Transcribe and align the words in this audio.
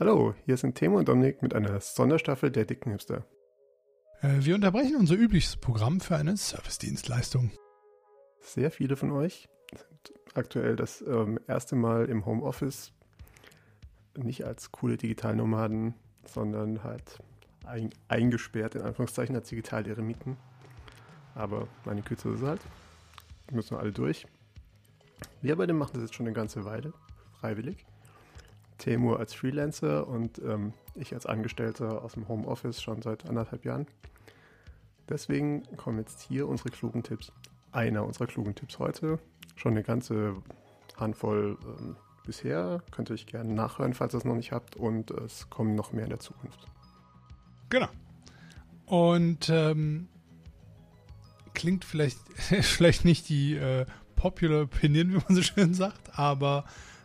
Hallo, 0.00 0.34
hier 0.46 0.56
sind 0.56 0.76
Timo 0.76 0.96
und 0.96 1.10
Dominik 1.10 1.42
mit 1.42 1.54
einer 1.54 1.78
Sonderstaffel 1.78 2.50
der 2.50 2.64
dicken 2.64 2.90
Hipster. 2.90 3.26
Äh, 4.22 4.28
wir 4.38 4.54
unterbrechen 4.54 4.96
unser 4.96 5.14
übliches 5.14 5.58
Programm 5.58 6.00
für 6.00 6.16
eine 6.16 6.38
Servicedienstleistung. 6.38 7.50
Sehr 8.40 8.70
viele 8.70 8.96
von 8.96 9.12
euch 9.12 9.50
sind 9.70 10.18
aktuell 10.32 10.74
das 10.74 11.02
ähm, 11.02 11.38
erste 11.46 11.76
Mal 11.76 12.06
im 12.06 12.24
Homeoffice, 12.24 12.94
nicht 14.16 14.46
als 14.46 14.72
coole 14.72 14.96
Digitalnomaden, 14.96 15.92
sondern 16.24 16.82
halt 16.82 17.18
ein, 17.66 17.90
eingesperrt 18.08 18.76
in 18.76 18.80
Anführungszeichen 18.80 19.36
als 19.36 19.50
Digitalelemiten. 19.50 20.38
Aber 21.34 21.68
meine 21.84 22.00
Kürze 22.00 22.30
ist 22.30 22.40
es 22.40 22.46
halt. 22.48 22.62
Wir 23.48 23.56
müssen 23.56 23.76
alle 23.76 23.92
durch. 23.92 24.26
Wir 25.42 25.56
beide 25.56 25.74
machen 25.74 25.92
das 25.92 26.04
jetzt 26.04 26.14
schon 26.14 26.24
eine 26.24 26.34
ganze 26.34 26.64
Weile, 26.64 26.94
freiwillig. 27.38 27.84
Temur 28.80 29.20
als 29.20 29.34
Freelancer 29.34 30.08
und 30.08 30.38
ähm, 30.38 30.72
ich 30.94 31.14
als 31.14 31.26
Angestellter 31.26 32.02
aus 32.02 32.14
dem 32.14 32.26
Homeoffice 32.26 32.82
schon 32.82 33.02
seit 33.02 33.28
anderthalb 33.28 33.64
Jahren. 33.64 33.86
Deswegen 35.08 35.64
kommen 35.76 35.98
jetzt 35.98 36.20
hier 36.20 36.48
unsere 36.48 36.70
klugen 36.70 37.02
Tipps. 37.02 37.30
Einer 37.72 38.04
unserer 38.04 38.26
klugen 38.26 38.54
Tipps 38.54 38.78
heute. 38.78 39.18
Schon 39.54 39.72
eine 39.72 39.82
ganze 39.82 40.34
Handvoll 40.96 41.58
ähm, 41.62 41.96
bisher. 42.24 42.82
Könnt 42.90 43.10
ihr 43.10 43.14
euch 43.14 43.26
gerne 43.26 43.52
nachhören, 43.52 43.94
falls 43.94 44.14
ihr 44.14 44.18
es 44.18 44.24
noch 44.24 44.34
nicht 44.34 44.52
habt. 44.52 44.76
Und 44.76 45.10
es 45.10 45.50
kommen 45.50 45.74
noch 45.74 45.92
mehr 45.92 46.04
in 46.04 46.10
der 46.10 46.20
Zukunft. 46.20 46.66
Genau. 47.68 47.88
Und 48.86 49.48
ähm, 49.50 50.08
klingt 51.54 51.84
vielleicht, 51.84 52.18
vielleicht 52.38 53.04
nicht 53.04 53.28
die 53.28 53.56
äh, 53.56 53.84
Popular 54.16 54.62
Opinion, 54.62 55.12
wie 55.12 55.16
man 55.16 55.36
so 55.36 55.42
schön 55.42 55.74
sagt, 55.74 56.18
aber 56.18 56.64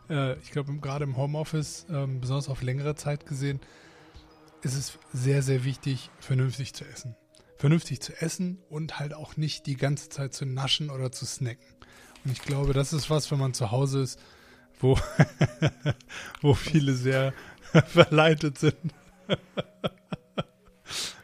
äh, 0.09 0.37
ich 0.39 0.51
glaube, 0.51 0.75
gerade 0.77 1.03
im 1.03 1.17
Homeoffice, 1.17 1.85
ähm, 1.89 2.21
besonders 2.21 2.49
auf 2.49 2.61
längere 2.61 2.95
Zeit 2.95 3.25
gesehen, 3.25 3.59
ist 4.61 4.75
es 4.75 4.99
sehr, 5.13 5.41
sehr 5.41 5.63
wichtig, 5.63 6.09
vernünftig 6.19 6.73
zu 6.73 6.85
essen. 6.85 7.15
Vernünftig 7.57 8.01
zu 8.01 8.19
essen 8.21 8.59
und 8.69 8.99
halt 8.99 9.13
auch 9.13 9.37
nicht 9.37 9.65
die 9.65 9.77
ganze 9.77 10.09
Zeit 10.09 10.33
zu 10.33 10.45
naschen 10.45 10.89
oder 10.89 11.11
zu 11.11 11.25
snacken. 11.25 11.65
Und 12.23 12.31
ich 12.31 12.41
glaube, 12.41 12.73
das 12.73 12.91
ist 12.91 13.09
was, 13.09 13.31
wenn 13.31 13.39
man 13.39 13.53
zu 13.53 13.71
Hause 13.71 14.01
ist, 14.01 14.19
wo, 14.79 14.97
wo 16.41 16.53
viele 16.53 16.93
sehr 16.93 17.33
verleitet 17.87 18.57
sind. 18.57 18.75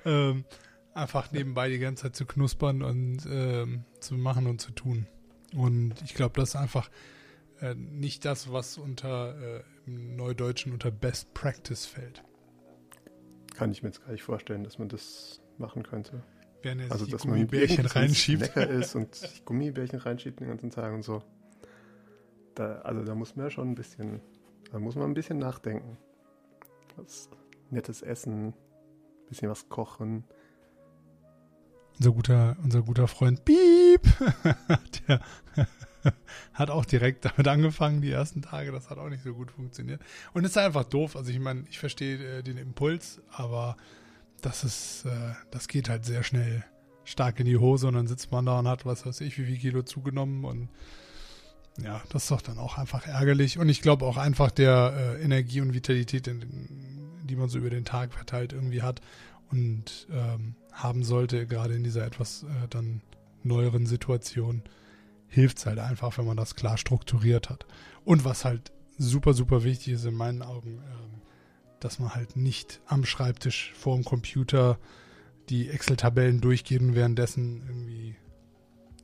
ähm, 0.06 0.46
einfach 0.94 1.32
nebenbei 1.32 1.70
die 1.70 1.80
ganze 1.80 2.04
Zeit 2.04 2.16
zu 2.16 2.26
knuspern 2.26 2.82
und 2.82 3.26
ähm, 3.30 3.84
zu 4.00 4.16
machen 4.16 4.48
und 4.48 4.62
zu 4.62 4.72
tun. 4.72 5.08
Und 5.54 5.96
ich 6.04 6.14
glaube, 6.14 6.40
das 6.40 6.50
ist 6.50 6.56
einfach 6.56 6.90
äh, 7.62 7.74
nicht 7.76 8.26
das, 8.26 8.52
was 8.52 8.78
unter 8.78 9.36
äh, 9.60 9.64
im 9.86 10.16
Neudeutschen 10.16 10.74
unter 10.74 10.92
Best 10.92 11.34
Practice 11.34 11.86
fällt. 11.86 12.24
Kann 13.56 13.72
ich 13.72 13.84
mir 13.84 13.90
jetzt 13.90 14.04
gar 14.04 14.12
nicht 14.12 14.24
vorstellen, 14.24 14.64
dass 14.64 14.80
man 14.80 14.90
das 14.90 15.42
machen 15.58 15.84
könnte. 15.84 16.24
Während 16.64 16.82
er 16.82 16.92
Also, 16.92 17.06
sich 17.06 17.14
dass 17.14 17.22
die 17.24 17.28
man 17.28 17.38
Gummibärchen 17.38 17.86
reinschiebt. 17.86 18.42
lecker 18.42 18.70
ist 18.70 18.96
und 18.96 19.42
Gummibärchen 19.46 20.00
reinschiebt 20.00 20.40
den 20.40 20.48
ganzen 20.48 20.70
Tag 20.70 20.94
und 20.94 21.04
so. 21.04 21.24
Da, 22.56 22.80
also 22.82 23.04
da 23.04 23.16
muss 23.16 23.36
man 23.36 23.46
ja 23.46 23.50
schon 23.50 23.70
ein 23.72 23.76
bisschen, 23.76 24.22
da 24.72 24.80
muss 24.80 24.96
man 24.96 25.10
ein 25.10 25.14
bisschen 25.14 25.38
nachdenken. 25.38 25.98
Was 26.98 27.30
nettes 27.70 28.02
Essen, 28.02 28.54
bisschen 29.28 29.50
was 29.50 29.70
kochen. 29.70 30.26
Unser 31.98 32.12
guter, 32.12 32.58
unser 32.64 32.82
guter 32.82 33.08
Freund 33.08 33.46
Piep, 33.46 34.02
der 35.08 35.22
hat 36.54 36.70
auch 36.70 36.86
direkt 36.86 37.26
damit 37.26 37.48
angefangen, 37.48 38.02
die 38.02 38.12
ersten 38.12 38.42
Tage. 38.42 38.72
Das 38.72 38.90
hat 38.90 38.98
auch 38.98 39.10
nicht 39.10 39.24
so 39.24 39.34
gut 39.34 39.52
funktioniert. 39.52 40.02
Und 40.34 40.44
es 40.46 40.52
ist 40.52 40.58
einfach 40.58 40.84
doof. 40.84 41.16
Also 41.16 41.32
ich 41.32 41.40
meine, 41.40 41.64
ich 41.70 41.80
verstehe 41.80 42.40
äh, 42.40 42.44
den 42.44 42.58
Impuls, 42.58 43.22
aber 43.32 43.78
das 44.42 44.64
ist, 44.64 45.06
äh, 45.06 45.34
das 45.52 45.68
geht 45.68 45.90
halt 45.90 46.06
sehr 46.06 46.24
schnell 46.24 46.64
stark 47.04 47.40
in 47.40 47.46
die 47.46 47.58
Hose 47.58 47.88
und 47.88 47.96
dann 47.96 48.08
sitzt 48.08 48.32
man 48.32 48.46
da 48.46 48.60
und 48.60 48.68
hat, 48.68 48.86
was 48.86 49.06
weiß 49.06 49.22
ich, 49.22 49.38
wie 49.38 49.46
viel 49.46 49.58
Kilo 49.58 49.82
zugenommen 49.84 50.46
und 50.46 50.70
ja, 51.82 52.02
das 52.10 52.24
ist 52.24 52.32
doch 52.32 52.42
dann 52.42 52.60
auch 52.60 52.78
einfach 52.78 53.08
ärgerlich. 53.08 53.58
Und 53.58 53.70
ich 53.70 53.82
glaube 53.82 54.06
auch 54.06 54.18
einfach 54.18 54.52
der 54.52 55.18
äh, 55.18 55.24
Energie 55.24 55.62
und 55.62 55.74
Vitalität, 55.74 56.28
in, 56.28 57.22
die 57.24 57.36
man 57.36 57.50
so 57.50 57.58
über 57.58 57.70
den 57.70 57.86
Tag 57.86 58.14
verteilt 58.14 58.54
irgendwie 58.54 58.82
hat 58.82 59.02
und 59.52 60.08
ähm, 60.12 60.56
haben 60.72 61.04
sollte, 61.04 61.46
gerade 61.46 61.74
in 61.74 61.84
dieser 61.84 62.06
etwas 62.06 62.44
äh, 62.44 62.68
dann 62.70 63.02
neueren 63.44 63.86
Situation, 63.86 64.64
hilft 65.28 65.60
es 65.60 65.66
halt 65.66 65.80
einfach, 65.80 66.18
wenn 66.18 66.26
man 66.26 66.38
das 66.38 66.56
klar 66.56 66.78
strukturiert 66.78 67.50
hat. 67.50 67.66
Und 68.06 68.26
was 68.26 68.46
halt 68.46 68.72
super, 68.98 69.34
super 69.34 69.64
wichtig 69.64 69.94
ist 69.94 70.06
in 70.06 70.14
meinen 70.14 70.42
Augen, 70.42 70.82
ähm, 70.92 71.22
dass 71.80 72.00
man 72.00 72.14
halt 72.14 72.36
nicht 72.36 72.82
am 72.86 73.06
Schreibtisch 73.06 73.74
vor 73.76 73.96
dem 73.96 74.06
Computer 74.06 74.78
die 75.50 75.70
Excel-Tabellen 75.70 76.40
durchgeht 76.42 76.82
und 76.82 76.96
währenddessen 76.96 77.64
irgendwie 77.68 78.16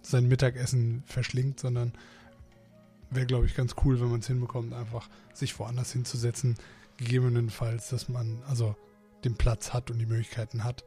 sein 0.01 0.27
Mittagessen 0.27 1.03
verschlingt, 1.05 1.59
sondern 1.59 1.93
wäre, 3.09 3.25
glaube 3.25 3.45
ich, 3.45 3.55
ganz 3.55 3.75
cool, 3.83 3.99
wenn 3.99 4.09
man 4.09 4.19
es 4.19 4.27
hinbekommt, 4.27 4.73
einfach 4.73 5.09
sich 5.33 5.57
woanders 5.59 5.91
hinzusetzen, 5.91 6.55
gegebenenfalls, 6.97 7.89
dass 7.89 8.09
man 8.09 8.41
also 8.47 8.75
den 9.27 9.35
Platz 9.35 9.73
hat 9.73 9.91
und 9.91 9.99
die 9.99 10.05
Möglichkeiten 10.05 10.63
hat. 10.63 10.83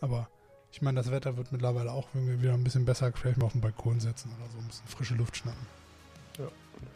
Aber 0.00 0.28
ich 0.70 0.82
meine, 0.82 1.00
das 1.00 1.10
Wetter 1.10 1.36
wird 1.36 1.52
mittlerweile 1.52 1.92
auch 1.92 2.08
wieder 2.12 2.54
ein 2.54 2.64
bisschen 2.64 2.84
besser, 2.84 3.12
vielleicht 3.12 3.38
mal 3.38 3.46
auf 3.46 3.52
den 3.52 3.60
Balkon 3.60 4.00
setzen 4.00 4.30
oder 4.38 4.50
so 4.50 4.58
ein 4.58 4.66
bisschen 4.66 4.86
frische 4.86 5.14
Luft 5.14 5.36
schnappen. 5.36 5.66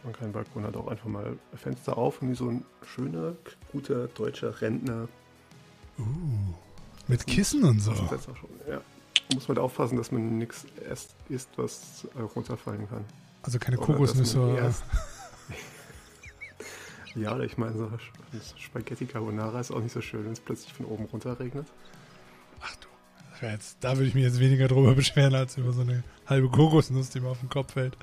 Man 0.05 0.13
kann 0.13 0.33
Balkon 0.33 0.65
halt 0.65 0.77
auch 0.77 0.87
einfach 0.87 1.07
mal 1.07 1.37
Fenster 1.55 1.99
auf 1.99 2.23
und 2.23 2.31
wie 2.31 2.35
so 2.35 2.49
ein 2.49 2.65
schöner, 2.87 3.35
guter 3.73 4.07
deutscher 4.09 4.61
Rentner. 4.61 5.09
Uh, 5.99 6.05
mit 7.09 7.27
Kissen 7.27 7.65
und 7.65 7.81
so. 7.81 7.93
Das 7.93 8.21
ist 8.21 8.29
auch 8.29 8.37
schon, 8.37 8.51
ja. 8.69 8.81
Muss 9.35 9.49
man 9.49 9.57
halt 9.57 9.65
aufpassen, 9.65 9.97
dass 9.97 10.13
man 10.13 10.39
nichts 10.39 10.67
isst, 11.29 11.49
was 11.57 12.07
runterfallen 12.37 12.89
kann. 12.89 13.05
Also 13.43 13.59
keine 13.59 13.77
Kokosnüsse. 13.77 14.39
ja, 17.15 17.39
ich 17.41 17.59
meine, 17.59 17.77
so 17.77 17.91
Spaghetti 18.57 19.07
Carbonara 19.07 19.61
ist 19.61 19.71
auch 19.71 19.81
nicht 19.81 19.93
so 19.93 20.01
schön, 20.01 20.25
wenn 20.25 20.33
es 20.33 20.41
plötzlich 20.41 20.73
von 20.73 20.87
oben 20.87 21.05
runter 21.07 21.39
regnet. 21.39 21.67
Ach 22.61 22.75
du, 22.77 23.47
jetzt, 23.47 23.79
da 23.81 23.97
würde 23.97 24.07
ich 24.09 24.15
mich 24.15 24.25
jetzt 24.25 24.41
weniger 24.41 24.69
drüber 24.69 24.95
beschweren, 24.97 25.35
als 25.35 25.57
über 25.57 25.73
so 25.73 25.83
eine 25.83 26.03
halbe 26.27 26.49
Kokosnuss, 26.49 27.11
die 27.11 27.21
mir 27.21 27.29
auf 27.29 27.41
den 27.41 27.49
Kopf 27.49 27.73
fällt. 27.75 27.97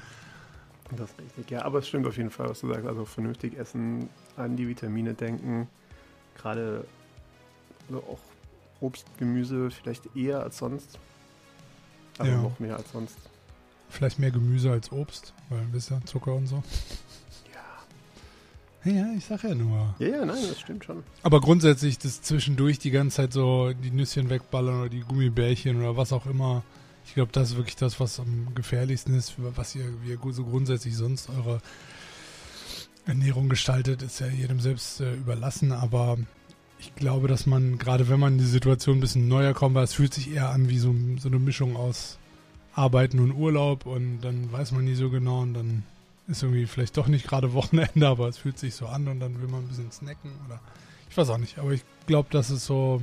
Das 0.96 1.12
ist 1.12 1.20
richtig, 1.20 1.52
ja. 1.52 1.64
Aber 1.66 1.80
es 1.80 1.88
stimmt 1.88 2.08
auf 2.08 2.18
jeden 2.18 2.32
Fall, 2.32 2.50
was 2.50 2.62
du 2.62 2.68
sagst. 2.68 2.88
Also 2.88 3.06
vernünftig 3.06 3.58
essen, 3.58 4.10
an 4.38 4.56
die 4.56 4.68
Vitamine 4.68 5.14
denken. 5.14 5.68
Gerade 6.36 6.86
also 7.88 8.02
auch 8.04 8.20
Obst, 8.82 9.06
Gemüse 9.18 9.70
vielleicht 9.70 10.16
eher 10.16 10.42
als 10.42 10.58
sonst. 10.58 10.98
Aber 12.18 12.30
Ja. 12.30 12.42
noch 12.42 12.60
mehr 12.60 12.76
als 12.76 12.92
sonst. 12.92 13.18
Vielleicht 13.90 14.20
mehr 14.20 14.32
Gemüse 14.32 14.72
als 14.72 14.92
Obst, 14.92 15.34
weil 15.50 15.60
ein 15.60 15.72
bisschen 15.72 16.04
Zucker 16.06 16.34
und 16.34 16.48
so. 16.48 16.64
Ja. 18.96 19.08
Ich 19.18 19.26
sag 19.26 19.44
ja 19.44 19.56
nur. 19.56 19.96
Ja, 20.00 20.08
ja, 20.08 20.26
nein, 20.26 20.44
das 20.48 20.60
stimmt 20.60 20.86
schon. 20.86 21.04
Aber 21.24 21.42
grundsätzlich 21.42 21.98
das 22.00 22.22
zwischendurch 22.22 22.80
die 22.80 22.92
ganze 22.92 23.18
Zeit 23.18 23.34
so 23.34 23.72
die 23.74 23.92
Nüsschen 23.92 24.30
wegballern 24.30 24.82
oder 24.82 24.90
die 24.90 25.02
Gummibärchen 25.02 25.78
oder 25.78 25.98
was 25.98 26.14
auch 26.14 26.26
immer. 26.26 26.64
Ich 27.06 27.14
glaube, 27.14 27.32
das 27.32 27.52
ist 27.52 27.58
wirklich 27.58 27.76
das, 27.76 28.00
was 28.00 28.20
am 28.20 28.54
gefährlichsten 28.56 29.16
ist, 29.16 29.34
was 29.38 29.76
ihr, 29.76 29.86
wie 30.04 30.12
ihr 30.12 30.20
so 30.32 30.44
grundsätzlich 30.44 30.96
sonst 30.96 31.30
eure 31.30 31.60
Ernährung 33.06 33.50
gestaltet, 33.50 34.04
ist 34.04 34.20
ja 34.20 34.28
jedem 34.28 34.60
selbst 34.60 35.02
äh, 35.02 35.16
überlassen. 35.16 35.72
Aber 35.72 36.18
ich 36.80 36.96
glaube, 36.96 37.28
dass 37.28 37.46
man, 37.46 37.78
gerade 37.78 38.10
wenn 38.10 38.20
man 38.20 38.34
in 38.34 38.40
die 38.40 38.46
Situation 38.46 38.98
ein 38.98 39.02
bisschen 39.02 39.28
neuer 39.28 39.54
kommt, 39.54 39.76
weil 39.76 39.84
es 39.84 39.94
fühlt 39.94 40.14
sich 40.14 40.32
eher 40.32 40.50
an 40.50 40.70
wie 40.70 40.80
so, 40.80 40.96
so 41.20 41.30
eine 41.30 41.40
Mischung 41.40 41.76
aus 41.76 42.18
Arbeiten 42.74 43.20
und 43.20 43.34
Urlaub 43.34 43.86
und 43.86 44.22
dann 44.22 44.52
weiß 44.52 44.72
man 44.72 44.86
nie 44.86 44.96
so 44.96 45.10
genau 45.10 45.42
und 45.42 45.54
dann 45.54 45.84
ist 46.30 46.44
irgendwie 46.44 46.68
vielleicht 46.68 46.96
doch 46.98 47.08
nicht 47.08 47.28
gerade 47.28 47.54
Wochenende, 47.54 48.08
aber 48.08 48.28
es 48.28 48.38
fühlt 48.38 48.58
sich 48.58 48.76
so 48.76 48.88
an 48.88 49.08
und 49.08 49.20
dann 49.20 49.42
will 49.42 49.50
man 49.50 49.64
ein 49.64 49.68
bisschen 49.68 49.92
snacken 49.92 50.32
oder 50.48 50.60
ich 51.10 51.18
weiß 51.18 51.30
auch 51.30 51.38
nicht, 51.38 51.58
aber 51.58 51.72
ich 51.72 51.84
glaube, 52.06 52.30
das 52.32 52.50
ist 52.52 52.66
so 52.66 53.02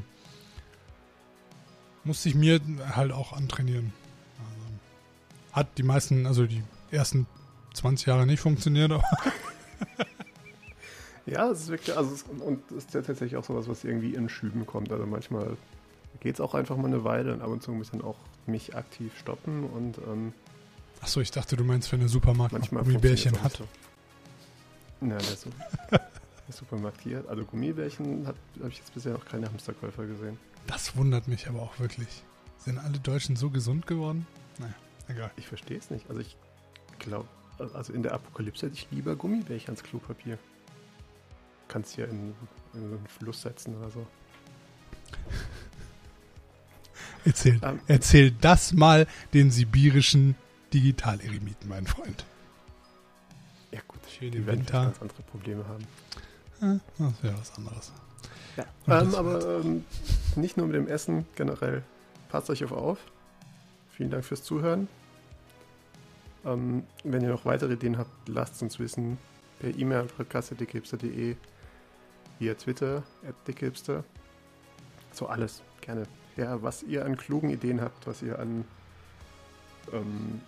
muss 2.04 2.22
sich 2.22 2.36
mir 2.36 2.60
halt 2.94 3.10
auch 3.10 3.32
antrainieren. 3.32 3.92
Also, 4.38 5.56
hat 5.56 5.76
die 5.76 5.82
meisten, 5.82 6.26
also 6.26 6.46
die 6.46 6.62
ersten 6.92 7.26
20 7.74 8.06
Jahre 8.06 8.26
nicht 8.26 8.40
funktioniert, 8.40 8.92
aber 8.92 9.04
Ja, 11.26 11.50
es 11.50 11.62
ist 11.62 11.68
wirklich, 11.68 11.96
also 11.96 12.14
es, 12.14 12.22
und 12.22 12.70
es 12.70 12.84
ist 12.84 12.94
ja 12.94 13.02
tatsächlich 13.02 13.36
auch 13.36 13.44
sowas, 13.44 13.68
was 13.68 13.82
irgendwie 13.82 14.14
in 14.14 14.28
Schüben 14.28 14.64
kommt. 14.64 14.92
Also 14.92 15.06
manchmal 15.06 15.56
geht 16.20 16.34
es 16.34 16.40
auch 16.40 16.54
einfach 16.54 16.76
mal 16.76 16.86
eine 16.86 17.02
Weile 17.02 17.32
und 17.32 17.42
ab 17.42 17.48
und 17.48 17.62
zu 17.64 17.72
muss 17.72 17.88
ich 17.88 17.90
dann 17.90 18.02
auch 18.02 18.16
mich 18.46 18.76
aktiv 18.76 19.12
stoppen 19.18 19.64
und 19.64 19.98
ähm, 19.98 20.32
Achso, 21.00 21.20
ich 21.20 21.30
dachte, 21.30 21.56
du 21.56 21.64
meinst, 21.64 21.92
wenn 21.92 22.00
der 22.00 22.08
Supermarkt 22.08 22.52
noch 22.52 22.60
manchmal 22.60 22.82
Gummibärchen 22.84 23.32
hat. 23.42 23.54
auch 23.54 23.60
nicht 23.60 23.68
so. 25.00 25.06
Nein, 25.06 25.18
der, 25.18 25.36
Su 25.36 25.50
der 25.90 26.54
Supermarkt 26.54 27.00
hier, 27.02 27.24
also 27.28 27.44
Gummibärchen 27.44 28.26
habe 28.26 28.38
ich 28.68 28.78
jetzt 28.78 28.92
bisher 28.94 29.12
noch 29.12 29.24
keine 29.24 29.46
Hamsterkäufer 29.46 30.06
gesehen. 30.06 30.38
Das 30.66 30.96
wundert 30.96 31.28
mich 31.28 31.48
aber 31.48 31.62
auch 31.62 31.78
wirklich. 31.78 32.08
Sind 32.58 32.78
alle 32.78 32.98
Deutschen 32.98 33.36
so 33.36 33.50
gesund 33.50 33.86
geworden? 33.86 34.26
Naja, 34.58 34.74
egal. 35.08 35.30
Ich 35.36 35.46
verstehe 35.46 35.78
es 35.78 35.90
nicht. 35.90 36.08
Also 36.08 36.20
ich 36.22 36.36
glaube, 36.98 37.28
also 37.58 37.92
in 37.92 38.02
der 38.02 38.14
Apokalypse 38.14 38.66
hätte 38.66 38.74
ich 38.76 38.88
lieber 38.90 39.14
Gummibärchen 39.14 39.70
als 39.70 39.82
Klopapier. 39.84 40.38
kannst 41.68 41.94
hier 41.94 42.08
in, 42.08 42.34
in 42.74 42.90
so 42.90 42.96
einen 42.96 43.06
Fluss 43.06 43.42
setzen 43.42 43.76
oder 43.76 43.90
so. 43.90 44.06
Erzähl, 47.24 47.58
Ähm. 47.62 47.80
erzähl 47.86 48.30
das 48.30 48.72
mal 48.72 49.06
den 49.34 49.50
sibirischen 49.50 50.36
Digitaleremiten, 50.76 51.70
mein 51.70 51.86
Freund. 51.86 52.26
Ja 53.72 53.80
gut, 53.88 54.00
Schön 54.10 54.30
die 54.30 54.46
werden 54.46 54.60
Winter. 54.60 54.84
ganz 54.84 55.00
andere 55.00 55.22
Probleme 55.22 55.64
haben. 55.66 55.86
Ja, 56.60 56.80
das 56.98 57.22
wäre 57.22 57.38
was 57.38 57.56
anderes. 57.56 57.92
Ja. 58.58 58.66
Ähm, 59.00 59.14
aber 59.14 59.60
ähm, 59.60 59.84
nicht 60.36 60.58
nur 60.58 60.66
mit 60.66 60.76
dem 60.76 60.86
Essen, 60.86 61.24
generell 61.34 61.82
passt 62.28 62.50
euch 62.50 62.62
auf 62.62 62.72
auf. 62.72 62.98
Vielen 63.90 64.10
Dank 64.10 64.26
fürs 64.26 64.42
Zuhören. 64.44 64.86
Ähm, 66.44 66.82
wenn 67.04 67.22
ihr 67.22 67.30
noch 67.30 67.46
weitere 67.46 67.72
Ideen 67.72 67.96
habt, 67.96 68.28
lasst 68.28 68.60
uns 68.60 68.78
wissen 68.78 69.16
per 69.60 69.74
E-Mail 69.74 70.00
an 70.00 70.08
podcast.dickhipster.de, 70.08 71.36
via 72.38 72.54
Twitter 72.54 73.02
at 73.26 73.34
dickhipster. 73.48 74.04
So 75.10 75.26
alles, 75.26 75.62
gerne. 75.80 76.02
Ja, 76.36 76.62
was 76.62 76.82
ihr 76.82 77.06
an 77.06 77.16
klugen 77.16 77.48
Ideen 77.48 77.80
habt, 77.80 78.06
was 78.06 78.20
ihr 78.20 78.38
an 78.38 78.66
ähm, 79.94 80.42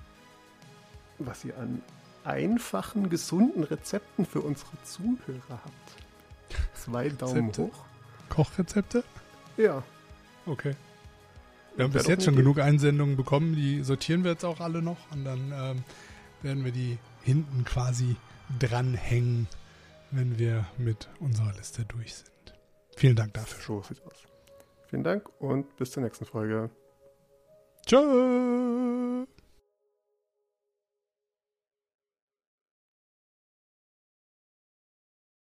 was 1.19 1.45
ihr 1.45 1.57
an 1.59 1.83
einfachen, 2.25 3.09
gesunden 3.11 3.65
Rezepten 3.65 4.27
für 4.27 4.41
unsere 4.41 4.71
Zuhörer 4.85 5.61
habt. 5.65 5.97
Zwei 6.75 7.09
Daumen 7.09 7.49
Rezepte? 7.49 7.63
hoch. 7.63 7.85
Kochrezepte? 8.29 9.05
Ja. 9.57 9.83
Okay. 10.47 10.75
Wir 11.77 11.85
haben 11.85 11.93
bis 11.93 12.07
jetzt 12.07 12.25
schon 12.25 12.35
Idee. 12.35 12.43
genug 12.43 12.59
Einsendungen 12.59 13.17
bekommen, 13.17 13.55
die 13.55 13.83
sortieren 13.83 14.25
wir 14.25 14.33
jetzt 14.33 14.45
auch 14.45 14.61
alle 14.61 14.83
noch 14.83 14.99
und 15.13 15.25
dann 15.25 15.53
ähm, 15.55 15.85
werden 16.43 16.65
wir 16.65 16.73
die 16.73 16.99
hinten 17.23 17.65
quasi 17.65 18.17
dranhängen, 18.59 19.47
wenn 20.11 20.39
wir 20.39 20.67
mit 20.77 21.09
unserer 21.21 21.53
Liste 21.55 21.85
durch 21.85 22.15
sind. 22.17 22.55
Vielen 22.97 23.15
Dank 23.17 23.35
dafür. 23.35 23.63
So 23.63 23.83
sieht's 23.83 24.01
aus. 24.03 24.27
Vielen 24.89 25.05
Dank 25.05 25.29
und 25.39 25.77
bis 25.77 25.93
zur 25.93 26.03
nächsten 26.03 26.25
Folge. 26.25 26.71
Tschüss. 27.87 29.29